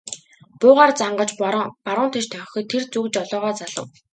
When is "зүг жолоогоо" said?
2.93-3.53